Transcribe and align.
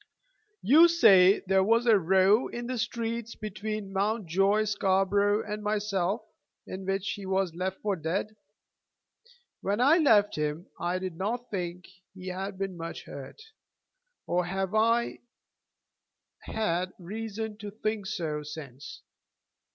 "You 0.63 0.87
say 0.87 1.33
that 1.35 1.47
there 1.47 1.63
was 1.63 1.85
a 1.85 1.99
row 1.99 2.47
in 2.47 2.65
the 2.65 2.79
streets 2.79 3.35
between 3.35 3.93
Mountjoy 3.93 4.63
Scarborough 4.63 5.43
and 5.43 5.61
myself 5.61 6.23
in 6.65 6.87
which 6.87 7.11
he 7.11 7.27
was 7.27 7.53
'left 7.53 7.79
for 7.83 7.95
dead.' 7.95 8.35
When 9.61 9.79
I 9.79 9.99
left 9.99 10.37
him 10.37 10.65
I 10.79 10.97
did 10.97 11.17
not 11.17 11.51
think 11.51 11.87
he 12.15 12.29
had 12.29 12.57
been 12.57 12.77
much 12.77 13.03
hurt, 13.05 13.43
nor 14.27 14.43
have 14.45 14.73
I 14.73 15.19
had 16.45 16.93
reason 16.97 17.57
to 17.57 17.69
think 17.69 18.07
so 18.07 18.41
since. 18.41 19.03